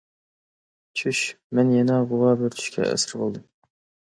چۈش. 1.01 1.21
مەن 1.59 1.69
يەنە 1.75 1.99
غۇۋا 2.13 2.33
بىر 2.41 2.59
چۈشكە 2.63 2.85
ئەسىر 2.89 3.17
بولدۇم. 3.25 3.45